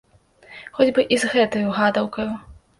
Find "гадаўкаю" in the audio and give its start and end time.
1.79-2.29